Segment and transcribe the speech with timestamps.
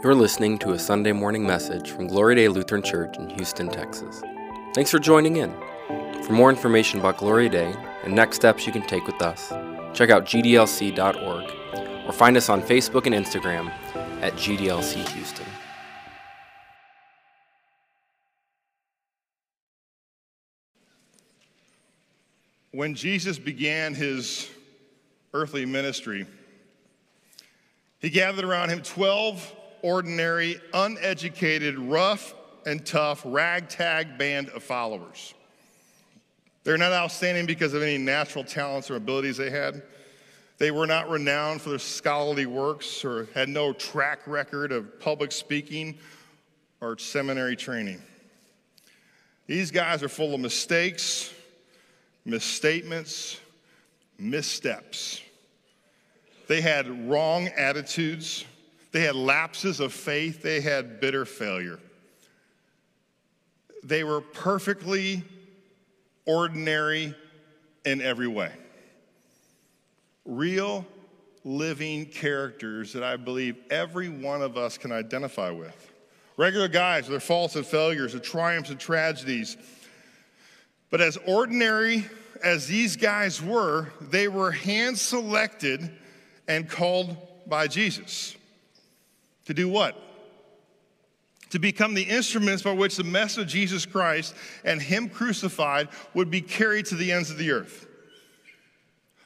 [0.00, 4.22] You're listening to a Sunday morning message from Gloria Dei Lutheran Church in Houston, Texas.
[4.72, 5.52] Thanks for joining in.
[6.22, 7.74] For more information about Gloria Dei
[8.04, 9.48] and next steps you can take with us,
[9.94, 13.70] check out gdlc.org or find us on Facebook and Instagram
[14.22, 15.46] at GDLC Houston.
[22.70, 24.48] When Jesus began his
[25.34, 26.24] earthly ministry,
[27.98, 32.34] he gathered around him 12 ordinary, uneducated, rough
[32.66, 35.34] and tough, ragtag band of followers.
[36.64, 39.82] They're not outstanding because of any natural talents or abilities they had.
[40.58, 45.32] They were not renowned for their scholarly works or had no track record of public
[45.32, 45.98] speaking
[46.80, 48.02] or seminary training.
[49.46, 51.32] These guys are full of mistakes,
[52.24, 53.40] misstatements,
[54.18, 55.22] missteps.
[56.48, 58.44] They had wrong attitudes.
[58.92, 60.42] They had lapses of faith.
[60.42, 61.78] They had bitter failure.
[63.84, 65.22] They were perfectly
[66.26, 67.14] ordinary
[67.84, 68.52] in every way.
[70.24, 70.86] Real,
[71.44, 75.92] living characters that I believe every one of us can identify with.
[76.36, 79.56] Regular guys with their faults and failures, their triumphs and tragedies.
[80.90, 82.06] But as ordinary
[82.42, 85.90] as these guys were, they were hand selected
[86.46, 88.36] and called by Jesus.
[89.48, 89.96] To do what?
[91.50, 96.30] To become the instruments by which the message of Jesus Christ and Him crucified would
[96.30, 97.86] be carried to the ends of the earth.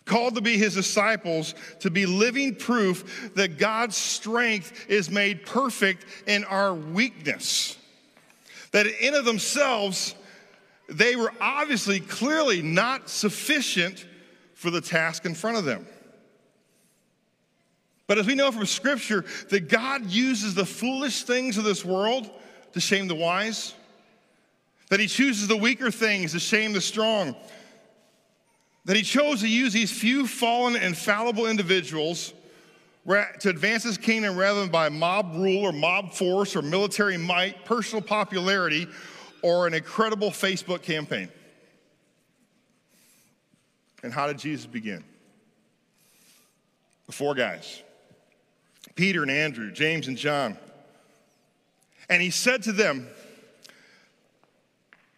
[0.04, 6.06] Called to be His disciples, to be living proof that God's strength is made perfect
[6.28, 7.76] in our weakness.
[8.70, 10.14] That in of themselves,
[10.88, 14.06] they were obviously clearly not sufficient
[14.54, 15.84] for the task in front of them.
[18.06, 22.30] But as we know from Scripture, that God uses the foolish things of this world
[22.72, 23.74] to shame the wise,
[24.90, 27.36] that He chooses the weaker things to shame the strong,
[28.84, 32.34] that He chose to use these few fallen and fallible individuals
[33.06, 37.64] to advance His kingdom rather than by mob rule or mob force or military might,
[37.64, 38.88] personal popularity,
[39.42, 41.28] or an incredible Facebook campaign.
[44.02, 45.04] And how did Jesus begin?
[47.06, 47.82] The four guys
[48.94, 50.56] Peter and Andrew, James and John.
[52.08, 53.08] And he said to them,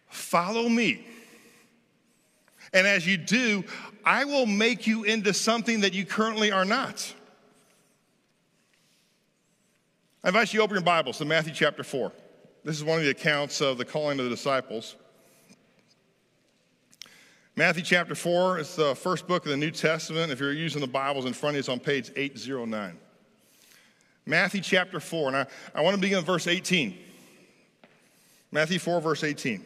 [0.07, 1.05] Follow me.
[2.73, 3.63] And as you do,
[4.03, 7.13] I will make you into something that you currently are not.
[10.23, 12.11] I invite you to open your Bibles to Matthew chapter 4.
[12.63, 14.95] This is one of the accounts of the calling of the disciples.
[17.55, 20.31] Matthew chapter 4 is the first book of the New Testament.
[20.31, 22.97] If you're using the Bibles in front of you, it's on page 809.
[24.25, 26.97] Matthew chapter 4, and I, I want to begin with verse 18.
[28.51, 29.63] Matthew 4, verse 18.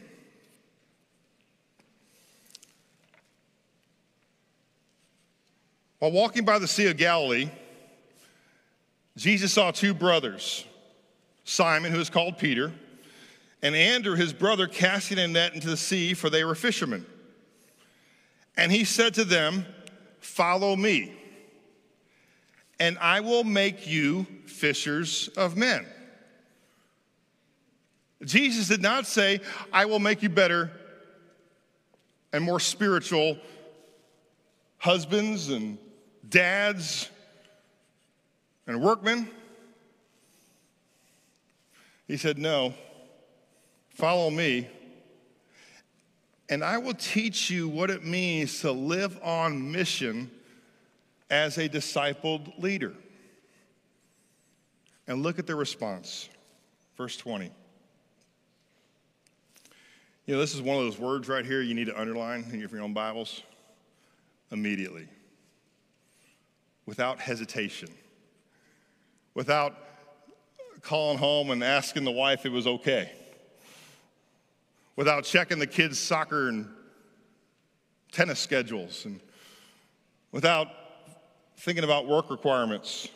[6.00, 7.50] While walking by the Sea of Galilee,
[9.16, 10.66] Jesus saw two brothers,
[11.44, 12.72] Simon, who is called Peter,
[13.62, 17.06] and Andrew, his brother, casting a net into the sea, for they were fishermen.
[18.56, 19.66] And he said to them,
[20.20, 21.19] Follow me,
[22.80, 25.86] and I will make you fishers of men.
[28.24, 29.40] Jesus did not say,
[29.72, 30.72] I will make you better
[32.34, 33.38] and more spiritual
[34.78, 35.78] husbands and
[36.28, 37.10] dads
[38.68, 39.30] and workmen.
[42.08, 42.74] He said, No,
[43.90, 44.68] follow me,
[46.50, 50.32] and I will teach you what it means to live on mission
[51.30, 52.94] as a discipled leader.
[55.08, 56.30] And look at their response.
[56.98, 57.52] Verse 20.
[60.26, 62.60] You know, this is one of those words right here you need to underline in
[62.60, 63.42] your own Bibles.
[64.52, 65.08] Immediately.
[66.86, 67.90] Without hesitation.
[69.34, 69.76] Without
[70.82, 73.12] calling home and asking the wife if it was okay.
[74.96, 76.68] Without checking the kids' soccer and
[78.12, 79.06] tennis schedules.
[79.06, 79.20] And
[80.32, 80.68] without
[81.60, 83.10] thinking about work requirements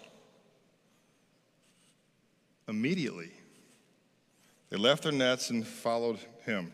[2.67, 3.31] immediately.
[4.69, 6.73] They left their nets and followed him.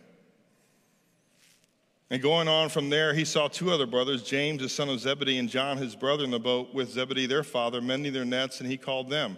[2.09, 5.37] And going on from there, he saw two other brothers, James, the son of Zebedee,
[5.37, 8.69] and John, his brother, in the boat with Zebedee, their father, mending their nets, and
[8.69, 9.37] he called them.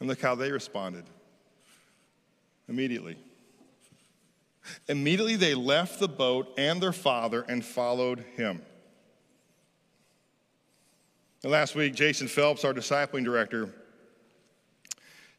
[0.00, 1.04] And look how they responded
[2.68, 3.16] immediately.
[4.88, 8.62] Immediately they left the boat and their father and followed him.
[11.44, 13.68] And last week, Jason Phelps, our discipling director,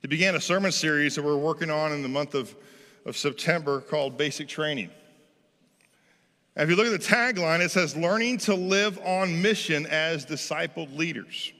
[0.03, 2.55] He began a sermon series that we're working on in the month of,
[3.07, 4.91] of September called Basic Training.
[6.55, 10.27] And if you look at the tagline, it says, Learning to live on mission as
[10.27, 11.51] discipled leaders.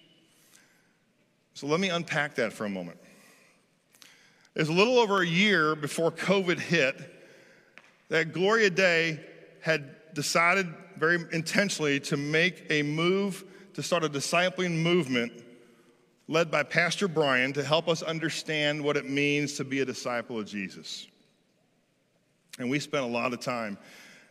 [1.55, 2.99] So let me unpack that for a moment.
[4.53, 7.01] It was a little over a year before COVID hit
[8.09, 9.19] that Gloria Dei
[9.63, 13.43] had decided very intentionally to make a move
[13.75, 15.31] to start a discipling movement
[16.29, 20.39] led by Pastor Brian to help us understand what it means to be a disciple
[20.39, 21.07] of Jesus.
[22.57, 23.77] And we spent a lot of time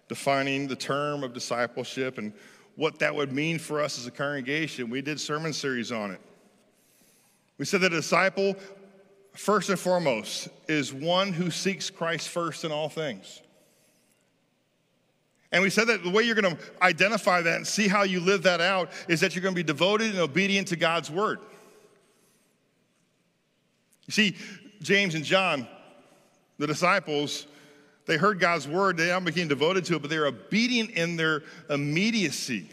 [0.09, 2.33] defining the term of discipleship and
[2.77, 4.89] what that would mean for us as a congregation.
[4.89, 6.21] We did sermon series on it.
[7.59, 8.57] We said that a disciple,
[9.35, 13.43] first and foremost, is one who seeks Christ first in all things.
[15.55, 18.19] And we said that the way you're going to identify that and see how you
[18.19, 21.39] live that out is that you're going to be devoted and obedient to God's word.
[24.07, 24.37] You see,
[24.83, 25.69] James and John,
[26.59, 27.47] the disciples,
[28.07, 31.15] they heard God's word, they now became devoted to it, but they were obedient in
[31.15, 32.69] their immediacy.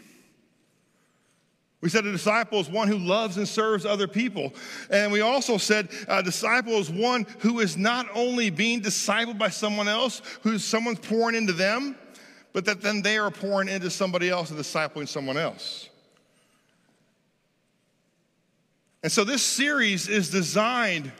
[1.82, 4.54] We said a disciple is one who loves and serves other people.
[4.90, 9.50] And we also said a disciple is one who is not only being discipled by
[9.50, 11.96] someone else, who's someone's pouring into them,
[12.52, 15.88] but that then they are pouring into somebody else and discipling someone else.
[19.02, 21.10] And so this series is designed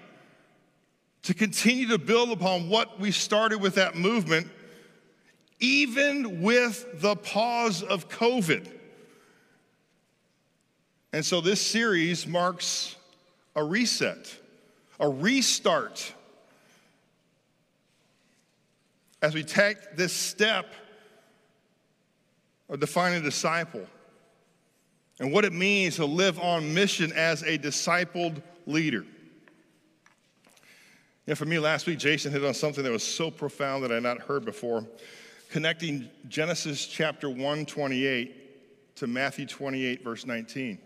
[1.22, 4.48] to continue to build upon what we started with that movement,
[5.58, 8.68] even with the pause of COVID.
[11.12, 12.96] And so this series marks
[13.54, 14.34] a reset,
[14.98, 16.12] a restart.
[19.20, 20.66] As we take this step
[22.72, 23.86] of defining a disciple
[25.20, 29.04] and what it means to live on mission as a discipled leader.
[31.26, 33.94] Know, for me, last week, Jason hit on something that was so profound that I
[33.94, 34.84] had not heard before,
[35.50, 40.78] connecting Genesis chapter 1, 28 to Matthew 28, verse 19.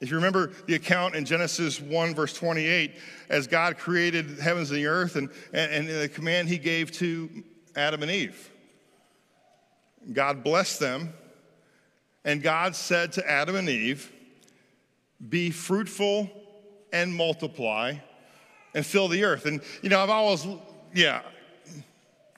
[0.00, 2.96] If you remember the account in Genesis 1, verse 28,
[3.28, 7.44] as God created heavens and the earth and, and, and the command he gave to
[7.76, 8.50] Adam and Eve,
[10.12, 11.12] God blessed them,
[12.24, 14.10] and God said to Adam and Eve,
[15.28, 16.30] Be fruitful
[16.92, 17.94] and multiply
[18.74, 19.46] and fill the earth.
[19.46, 20.46] And, you know, I've always,
[20.94, 21.22] yeah,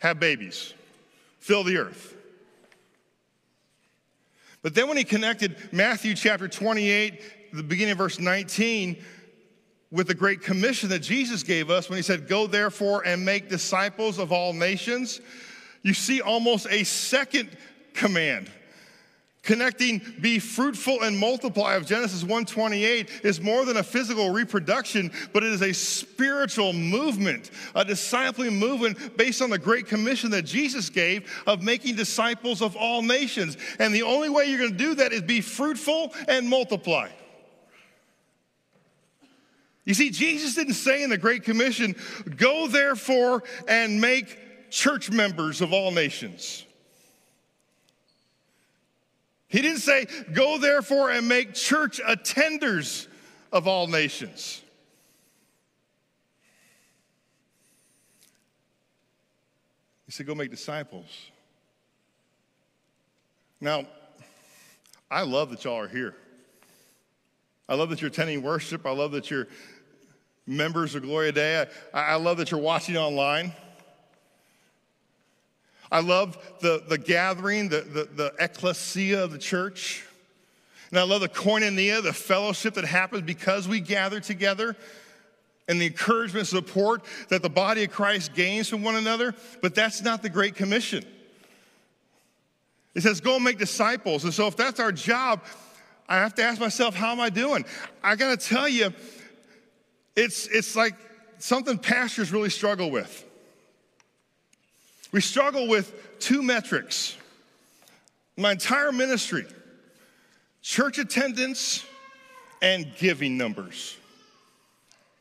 [0.00, 0.75] have babies,
[1.38, 2.17] fill the earth.
[4.62, 8.97] But then when he connected Matthew chapter 28, the beginning of verse 19,
[9.91, 13.49] with the great commission that Jesus gave us when he said, Go therefore and make
[13.49, 15.20] disciples of all nations,
[15.82, 17.49] you see almost a second
[17.94, 18.50] command
[19.43, 25.43] Connecting be fruitful and multiply of Genesis 1:28 is more than a physical reproduction, but
[25.43, 30.88] it is a spiritual movement, a discipling movement based on the great commission that Jesus
[30.88, 33.56] gave of making disciples of all nations.
[33.81, 37.08] And the only way you're going to do that is be fruitful and multiply.
[39.84, 41.96] You see, Jesus didn't say in the Great Commission,
[42.37, 44.38] go therefore and make
[44.72, 46.64] church members of all nations.
[49.46, 53.06] He didn't say, Go therefore and make church attenders
[53.52, 54.62] of all nations.
[60.06, 61.06] He said, Go make disciples.
[63.60, 63.86] Now,
[65.10, 66.17] I love that y'all are here.
[67.69, 68.86] I love that you're attending worship.
[68.86, 69.48] I love that you're
[70.46, 71.67] members of Gloria Dei.
[71.93, 73.52] I, I love that you're watching online.
[75.93, 80.05] I love the, the gathering, the, the, the ecclesia of the church.
[80.91, 84.75] And I love the koinonia, the fellowship that happens because we gather together
[85.69, 89.34] and the encouragement, and support that the body of Christ gains from one another.
[89.61, 91.05] But that's not the Great Commission.
[92.94, 94.25] It says, go and make disciples.
[94.25, 95.43] And so, if that's our job,
[96.08, 97.65] I have to ask myself, how am I doing?
[98.03, 98.93] I got to tell you,
[100.17, 100.94] it's, it's like
[101.39, 103.25] something pastors really struggle with.
[105.12, 107.16] We struggle with two metrics.
[108.36, 109.44] My entire ministry
[110.62, 111.84] church attendance
[112.62, 113.96] and giving numbers.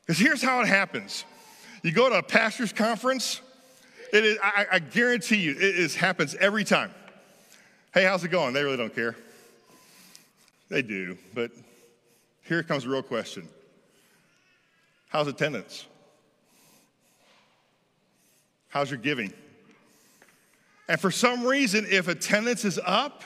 [0.01, 1.25] Because here's how it happens
[1.83, 3.41] you go to a pastor's conference,
[4.13, 6.91] it is, I, I guarantee you, it is, happens every time.
[7.93, 8.53] Hey, how's it going?
[8.53, 9.15] They really don't care.
[10.69, 11.51] They do, but
[12.43, 13.47] here comes the real question
[15.09, 15.85] How's attendance?
[18.69, 19.33] How's your giving?
[20.91, 23.23] And for some reason, if attendance is up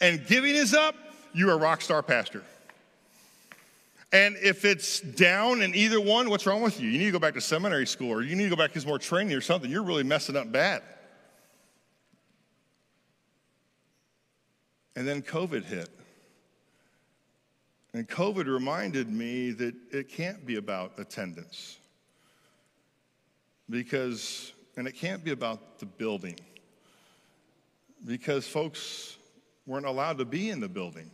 [0.00, 0.94] and giving is up,
[1.34, 2.44] you're a rock star pastor.
[4.12, 6.88] And if it's down in either one, what's wrong with you?
[6.88, 8.86] You need to go back to seminary school or you need to go back to
[8.86, 9.68] more training or something.
[9.68, 10.82] You're really messing up bad.
[14.94, 15.88] And then COVID hit.
[17.92, 21.76] And COVID reminded me that it can't be about attendance.
[23.68, 26.36] Because, and it can't be about the building.
[28.04, 29.16] Because folks
[29.66, 31.10] weren't allowed to be in the building.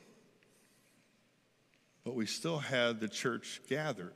[2.05, 4.15] But we still had the church gathered.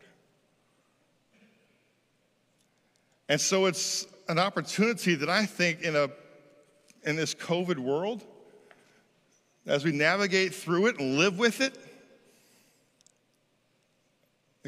[3.28, 6.08] And so it's an opportunity that I think in, a,
[7.04, 8.24] in this COVID world,
[9.66, 11.76] as we navigate through it and live with it,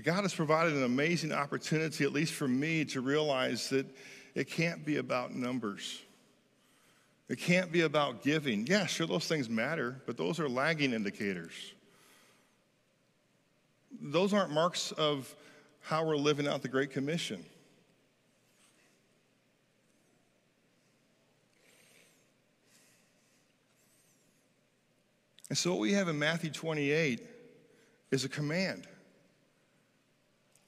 [0.03, 3.87] God has provided an amazing opportunity, at least for me, to realize that
[4.35, 6.01] it can't be about numbers.
[7.33, 8.67] It can't be about giving.
[8.67, 11.73] Yeah, sure, those things matter, but those are lagging indicators.
[14.03, 15.35] Those aren't marks of
[15.81, 17.43] how we're living out the Great Commission.
[25.49, 27.23] And so, what we have in Matthew 28
[28.11, 28.87] is a command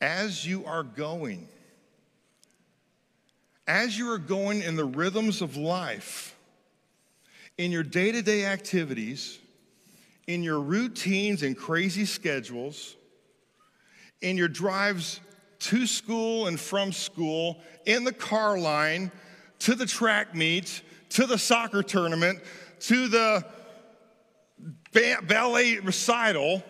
[0.01, 1.47] as you are going,
[3.67, 6.34] as you are going in the rhythms of life,
[7.59, 9.39] in your day to day activities,
[10.27, 12.97] in your routines and crazy schedules,
[14.23, 15.21] in your drives
[15.61, 19.11] to school and from school, in the car line,
[19.61, 22.41] to the track meet, to the soccer tournament,
[22.81, 23.45] to the
[25.27, 26.63] ballet recital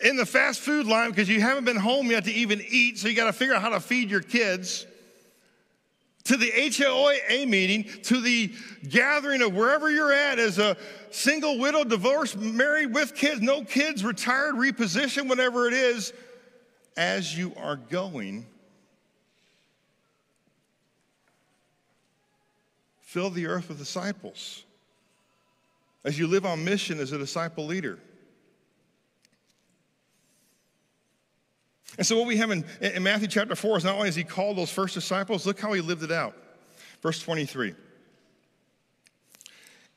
[0.00, 3.08] in the fast food line because you haven't been home yet to even eat, so
[3.08, 4.86] you got to figure out how to feed your kids,
[6.24, 8.52] to the HOA meeting, to the
[8.88, 10.76] gathering of wherever you're at as a
[11.10, 16.12] single, widow, divorced, married with kids, no kids, retired, repositioned, whatever it is,
[16.96, 18.46] as you are going.
[23.02, 24.64] Fill the earth with disciples
[26.04, 27.98] as you live on mission as a disciple leader.
[31.96, 34.24] And so, what we have in, in Matthew chapter 4 is not only has he
[34.24, 36.36] called those first disciples, look how he lived it out.
[37.02, 37.74] Verse 23.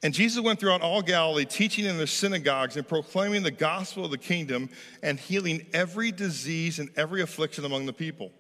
[0.03, 4.11] And Jesus went throughout all Galilee, teaching in their synagogues and proclaiming the gospel of
[4.11, 4.69] the kingdom
[5.01, 8.31] and healing every disease and every affliction among the people.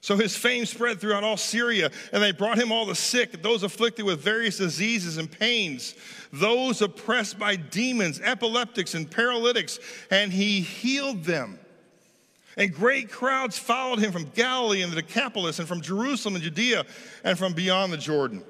[0.00, 3.62] So his fame spread throughout all Syria, and they brought him all the sick, those
[3.62, 5.94] afflicted with various diseases and pains,
[6.30, 9.78] those oppressed by demons, epileptics, and paralytics,
[10.10, 11.58] and he healed them.
[12.56, 16.84] And great crowds followed him from Galilee and the Decapolis, and from Jerusalem and Judea,
[17.24, 18.44] and from beyond the Jordan.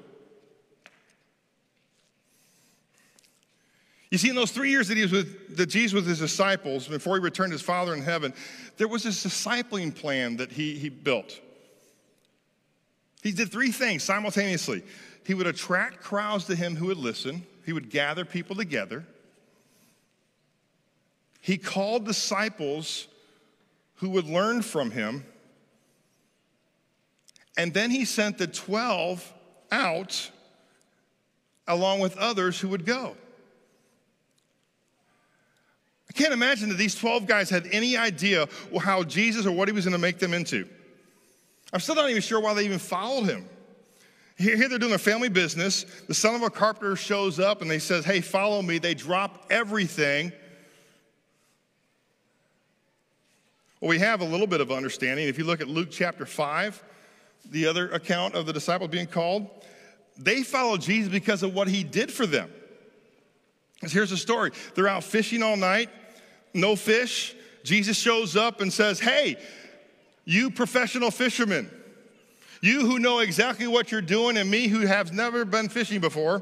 [4.11, 6.87] You see, in those three years that he was with that Jesus with his disciples
[6.87, 8.33] before he returned to his Father in heaven,
[8.77, 11.39] there was this discipling plan that he, he built.
[13.23, 14.83] He did three things simultaneously.
[15.25, 19.03] He would attract crowds to him who would listen, he would gather people together.
[21.41, 23.07] He called disciples
[23.95, 25.25] who would learn from him.
[27.57, 29.33] And then he sent the 12
[29.71, 30.31] out
[31.67, 33.15] along with others who would go.
[36.09, 38.47] I can't imagine that these 12 guys had any idea
[38.79, 40.67] how Jesus or what he was going to make them into.
[41.73, 43.49] I'm still not even sure why they even followed him.
[44.37, 45.85] Here, they're doing a family business.
[46.07, 49.45] The son of a carpenter shows up and they says, "Hey, follow me." They drop
[49.49, 50.33] everything
[53.85, 55.27] Well, we have a little bit of understanding.
[55.27, 56.83] If you look at Luke chapter 5,
[57.51, 59.47] the other account of the disciples being called,
[60.17, 62.49] they followed Jesus because of what he did for them.
[63.75, 65.91] Because here's the story they're out fishing all night,
[66.51, 67.35] no fish.
[67.63, 69.37] Jesus shows up and says, Hey,
[70.23, 71.69] you professional fishermen,
[72.61, 76.41] you who know exactly what you're doing, and me who have never been fishing before,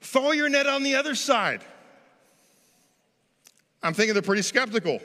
[0.00, 1.60] throw your net on the other side.
[3.82, 5.02] I'm thinking they're pretty skeptical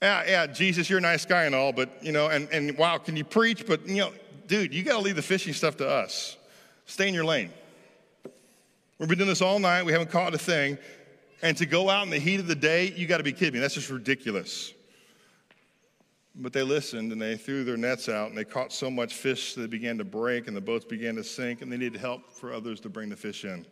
[0.00, 2.98] yeah, yeah, Jesus, you're a nice guy and all, but, you know, and, and wow,
[2.98, 3.66] can you preach?
[3.66, 4.12] But, you know,
[4.46, 6.36] dude, you got to leave the fishing stuff to us.
[6.86, 7.50] Stay in your lane.
[8.98, 9.84] We've been doing this all night.
[9.84, 10.78] We haven't caught a thing.
[11.42, 13.54] And to go out in the heat of the day, you got to be kidding
[13.54, 13.60] me.
[13.60, 14.72] That's just ridiculous.
[16.34, 19.54] But they listened and they threw their nets out and they caught so much fish
[19.54, 22.32] that they began to break and the boats began to sink and they needed help
[22.32, 23.66] for others to bring the fish in.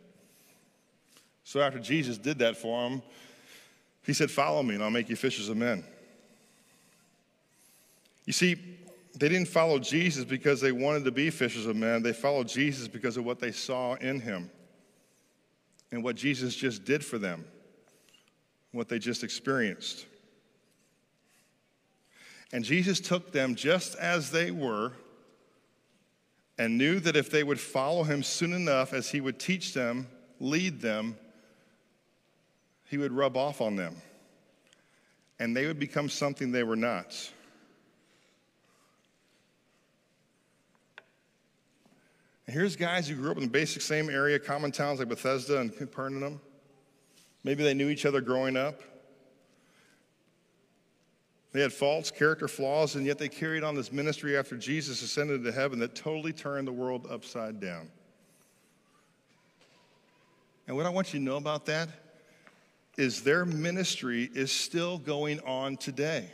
[1.43, 3.01] So after Jesus did that for them,
[4.05, 5.83] he said, Follow me and I'll make you fishers of men.
[8.27, 8.57] You see,
[9.15, 12.03] they didn't follow Jesus because they wanted to be fishers of men.
[12.03, 14.51] They followed Jesus because of what they saw in him
[15.91, 17.45] and what Jesus just did for them.
[18.73, 20.05] what they just experienced.
[22.53, 24.91] And Jesus took them just as they were
[26.59, 30.07] and knew that if they would follow him soon enough as he would teach them,
[30.39, 31.17] lead them,
[32.85, 33.95] he would rub off on them.
[35.39, 37.15] And they would become something they were not.
[42.47, 45.59] And here's guys who grew up in the basic same area, common towns like Bethsaida
[45.59, 46.39] and Capernaum.
[47.43, 48.81] Maybe they knew each other growing up.
[51.51, 55.43] They had faults, character flaws, and yet they carried on this ministry after Jesus ascended
[55.43, 57.89] to heaven that totally turned the world upside down.
[60.67, 61.89] And what I want you to know about that
[62.97, 66.29] is their ministry is still going on today.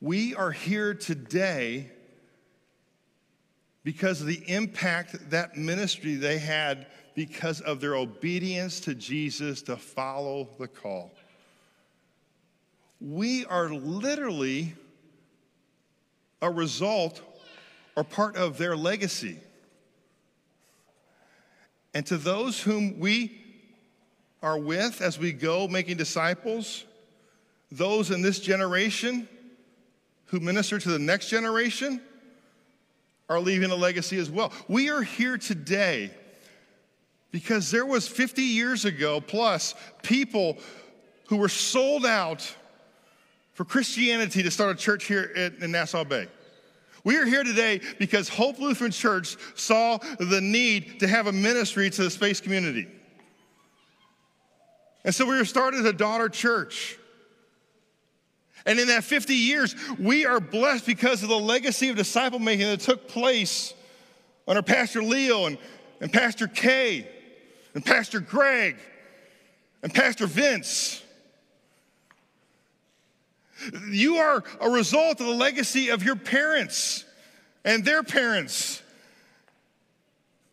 [0.00, 1.90] We are here today
[3.86, 9.76] because of the impact that ministry they had because of their obedience to Jesus to
[9.76, 11.12] follow the call.
[13.00, 14.74] We are literally
[16.42, 17.22] a result
[17.94, 19.38] or part of their legacy.
[21.94, 23.40] And to those whom we
[24.42, 26.84] are with as we go making disciples,
[27.70, 29.28] those in this generation
[30.24, 32.00] who minister to the next generation
[33.28, 34.52] are leaving a legacy as well.
[34.68, 36.10] We are here today
[37.32, 40.58] because there was 50 years ago plus people
[41.28, 42.54] who were sold out
[43.54, 46.28] for Christianity to start a church here in, in Nassau Bay.
[47.04, 51.88] We are here today because Hope Lutheran Church saw the need to have a ministry
[51.88, 52.88] to the space community.
[55.04, 56.98] And so we were started as a daughter church.
[58.66, 62.66] And in that 50 years, we are blessed because of the legacy of disciple making
[62.66, 63.72] that took place
[64.48, 65.56] under Pastor Leo and,
[66.00, 67.08] and Pastor Kay
[67.74, 68.76] and Pastor Greg
[69.84, 71.02] and Pastor Vince.
[73.88, 77.04] You are a result of the legacy of your parents
[77.64, 78.82] and their parents.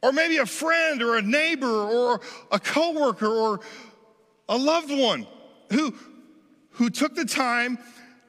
[0.02, 2.22] Or maybe a friend or a neighbor or
[2.52, 3.60] a coworker or
[4.48, 5.26] a loved one
[5.72, 5.94] who,
[6.72, 7.80] who took the time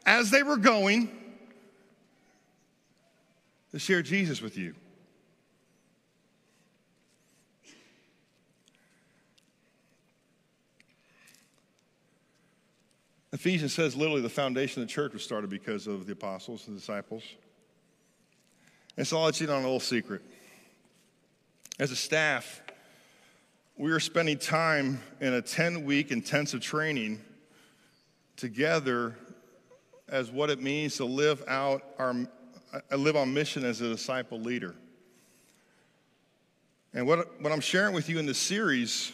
[0.07, 1.09] as they were going
[3.73, 4.75] to share Jesus with you.
[13.33, 16.77] Ephesians says literally the foundation of the church was started because of the apostles and
[16.77, 17.25] disciples.
[18.97, 20.23] And so I'll let you in on a little secret.
[21.81, 22.63] As a staff,
[23.77, 27.21] we are spending time in a 10 week intensive training
[28.37, 29.17] together
[30.09, 32.15] as what it means to live out our
[32.73, 34.75] uh, live on mission as a disciple leader.
[36.93, 39.13] And what, what I'm sharing with you in this series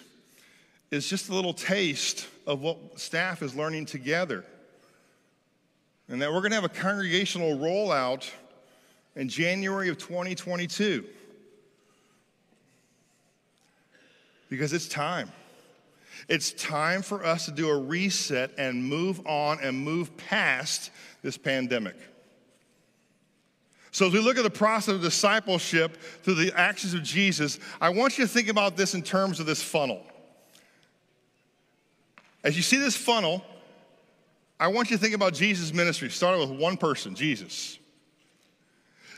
[0.90, 4.44] is just a little taste of what staff is learning together.
[6.08, 8.28] And that we're going to have a congregational rollout
[9.14, 11.04] in January of 2022.
[14.48, 15.30] Because it's time.
[16.28, 20.90] It's time for us to do a reset and move on and move past
[21.22, 21.96] this pandemic.
[23.92, 27.88] So, as we look at the process of discipleship through the actions of Jesus, I
[27.88, 30.02] want you to think about this in terms of this funnel.
[32.44, 33.44] As you see this funnel,
[34.58, 37.78] I want you to think about Jesus' ministry, starting with one person, Jesus.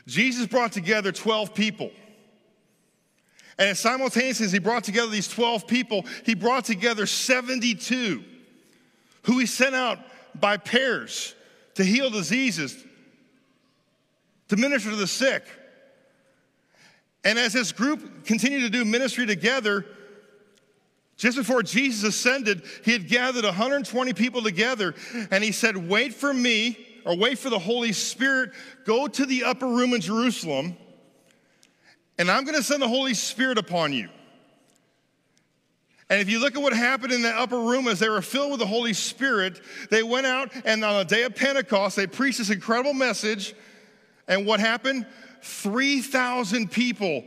[0.07, 1.91] Jesus brought together 12 people.
[3.57, 8.23] And simultaneously, as he brought together these 12 people, he brought together 72
[9.23, 9.99] who he sent out
[10.35, 11.35] by pairs
[11.75, 12.83] to heal diseases,
[14.49, 15.43] to minister to the sick.
[17.23, 19.85] And as this group continued to do ministry together,
[21.15, 24.93] just before Jesus ascended, he had gathered 120 people together
[25.31, 28.51] and he said, Wait for me, or wait for the Holy Spirit,
[28.85, 30.75] go to the upper room in Jerusalem,
[32.23, 34.07] and I'm gonna send the Holy Spirit upon you.
[36.09, 38.51] And if you look at what happened in that upper room as they were filled
[38.51, 39.59] with the Holy Spirit,
[39.89, 43.53] they went out and on the day of Pentecost, they preached this incredible message.
[44.29, 45.05] And what happened?
[45.41, 47.25] 3,000 people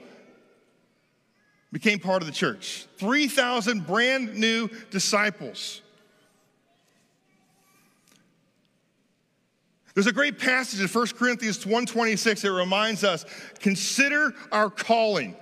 [1.72, 2.86] became part of the church.
[2.96, 5.82] 3,000 brand new disciples.
[9.96, 13.24] There's a great passage in 1 Corinthians 1:26 that reminds us,
[13.60, 15.34] consider our calling.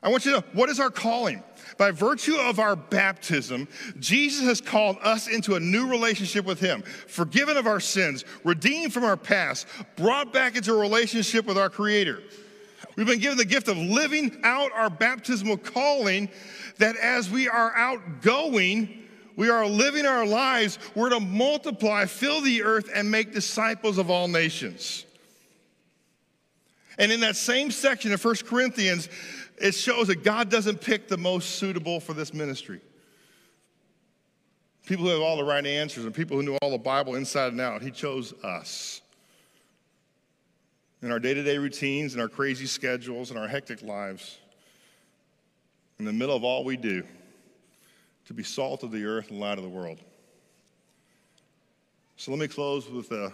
[0.00, 1.42] I want you to know what is our calling?
[1.76, 3.66] By virtue of our baptism,
[3.98, 8.94] Jesus has called us into a new relationship with Him, forgiven of our sins, redeemed
[8.94, 12.22] from our past, brought back into a relationship with our Creator.
[12.94, 16.28] We've been given the gift of living out our baptismal calling
[16.78, 19.01] that as we are outgoing,
[19.36, 24.10] we are living our lives, we're to multiply, fill the earth, and make disciples of
[24.10, 25.04] all nations.
[26.98, 29.08] And in that same section of 1 Corinthians,
[29.58, 32.80] it shows that God doesn't pick the most suitable for this ministry.
[34.86, 37.52] People who have all the right answers and people who knew all the Bible inside
[37.52, 37.82] and out.
[37.82, 39.00] He chose us.
[41.00, 44.38] In our day to day routines, in our crazy schedules, in our hectic lives,
[45.98, 47.04] in the middle of all we do,
[48.32, 49.98] to be salt of the earth and light of the world.
[52.16, 53.26] So let me close with a,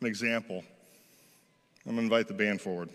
[0.00, 0.64] an example.
[1.86, 2.90] I'm going to invite the band forward.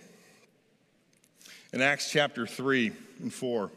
[1.72, 3.72] In Acts chapter 3 and 4,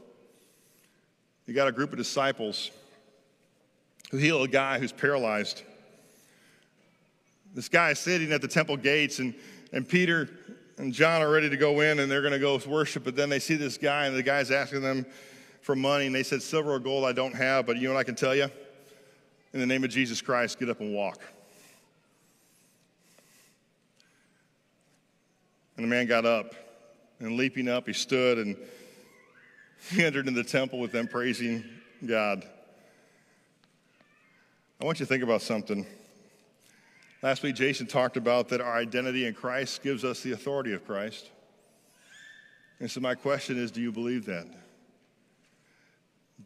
[1.47, 2.73] you got a group of disciples
[4.11, 5.63] who heal a guy who's paralyzed.
[7.55, 9.35] This guy is sitting at the temple gates, and,
[9.73, 10.29] and Peter
[10.79, 13.29] and John are ready to go in and they're going to go worship, but then
[13.29, 15.07] they see this guy, and the guy's asking them
[15.67, 17.99] for money, and they said, Silver or gold I don't have, but you know what
[17.99, 18.49] I can tell you?
[19.53, 21.21] In the name of Jesus Christ, get up and walk.
[25.77, 26.55] And the man got up,
[27.19, 28.57] and leaping up, he stood and
[29.91, 31.65] he entered into the temple with them praising
[32.07, 32.45] God.
[34.81, 35.85] I want you to think about something.
[37.23, 40.87] Last week, Jason talked about that our identity in Christ gives us the authority of
[40.87, 41.29] Christ.
[42.79, 44.47] And so, my question is do you believe that?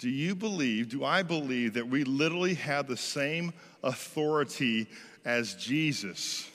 [0.01, 4.87] Do you believe, do I believe that we literally have the same authority
[5.27, 6.49] as Jesus,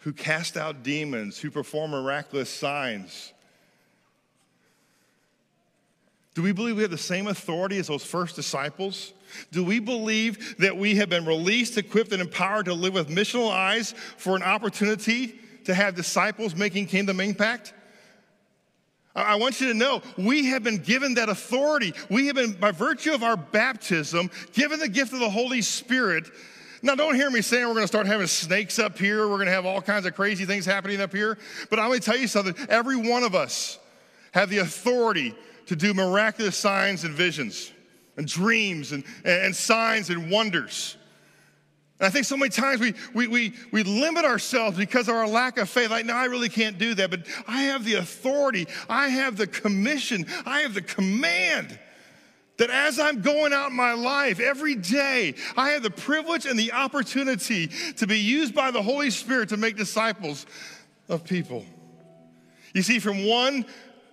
[0.00, 3.32] who cast out demons, who performed miraculous signs?
[6.34, 9.14] Do we believe we have the same authority as those first disciples?
[9.50, 13.50] Do we believe that we have been released, equipped, and empowered to live with missional
[13.50, 17.72] eyes for an opportunity to have disciples making kingdom impact?
[19.22, 21.94] I want you to know we have been given that authority.
[22.08, 26.30] We have been, by virtue of our baptism, given the gift of the Holy Spirit.
[26.82, 29.28] Now, don't hear me saying we're going to start having snakes up here.
[29.28, 31.36] We're going to have all kinds of crazy things happening up here.
[31.70, 32.54] But I'm going to tell you something.
[32.68, 33.78] Every one of us
[34.32, 35.34] have the authority
[35.66, 37.72] to do miraculous signs and visions
[38.16, 40.96] and dreams and, and signs and wonders.
[41.98, 45.26] And I think so many times we, we, we, we limit ourselves because of our
[45.26, 45.90] lack of faith.
[45.90, 47.10] Like, no, I really can't do that.
[47.10, 51.78] But I have the authority, I have the commission, I have the command
[52.58, 56.58] that as I'm going out in my life every day, I have the privilege and
[56.58, 60.44] the opportunity to be used by the Holy Spirit to make disciples
[61.08, 61.64] of people.
[62.74, 63.64] You see, from 1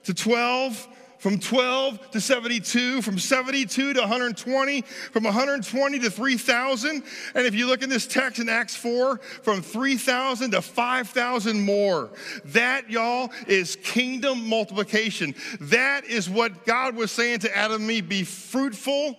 [0.04, 0.88] to 12,
[1.26, 7.04] from 12 to 72, from 72 to 120, from 120 to 3,000.
[7.34, 12.12] And if you look in this text in Acts 4, from 3,000 to 5,000 more.
[12.46, 15.34] That, y'all, is kingdom multiplication.
[15.62, 19.18] That is what God was saying to Adam and me be fruitful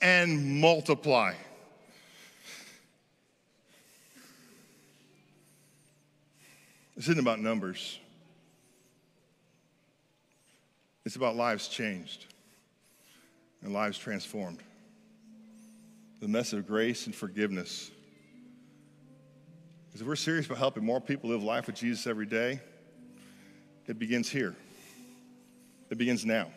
[0.00, 1.34] and multiply.
[6.94, 7.98] This isn't about numbers.
[11.04, 12.26] It's about lives changed
[13.62, 14.60] and lives transformed.
[16.20, 17.90] The message of grace and forgiveness.
[19.86, 22.60] Because if we're serious about helping more people live life with Jesus every day,
[23.86, 24.56] it begins here.
[25.90, 26.48] It begins now.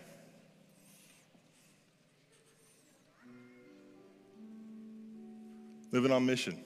[5.92, 6.64] Living on mission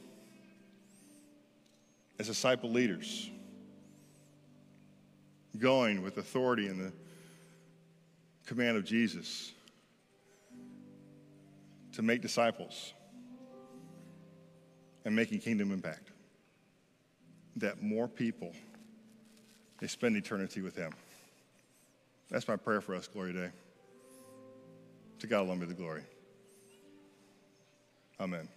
[2.20, 3.30] as disciple leaders,
[5.58, 6.91] going with authority in the
[8.52, 9.54] command of Jesus
[11.94, 12.92] to make disciples
[15.06, 16.10] and making kingdom impact.
[17.56, 18.52] That more people
[19.80, 20.92] they spend eternity with him.
[22.30, 23.50] That's my prayer for us, Gloria Dei.
[25.20, 26.04] To God alone be the glory.
[28.20, 28.50] Amen.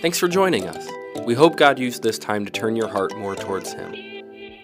[0.00, 0.88] Thanks for joining us.
[1.26, 4.09] We hope God used this time to turn your heart more towards Him.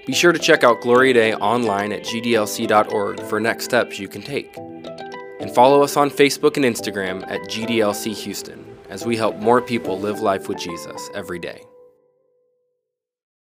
[0.06, 4.22] Be sure to check out Gloria Dei online at gdlc.org for next steps you can
[4.22, 4.56] take.
[4.56, 9.98] And follow us on Facebook and Instagram at GDLC Houston as we help more people
[9.98, 11.66] live life with Jesus every day.